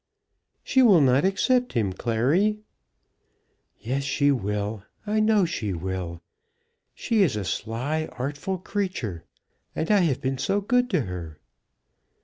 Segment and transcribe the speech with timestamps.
[0.63, 2.57] "She will not accept him, Clary."
[3.77, 4.83] "Yes, she will.
[5.05, 6.23] I know she will.
[6.95, 9.25] She is a sly, artful creature.
[9.75, 11.37] And I have been so good to her."